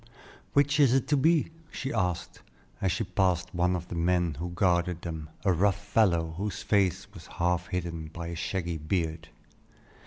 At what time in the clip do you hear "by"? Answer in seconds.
8.07-8.29